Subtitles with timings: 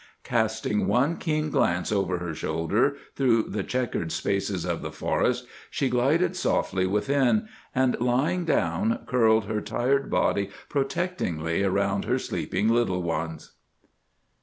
[0.23, 5.89] Casting one keen glance over her shoulder through the checkered spaces of the forest, she
[5.89, 13.03] glided softly within, and lying down, curled her tired body protectingly around her sleeping little
[13.03, 13.51] ones.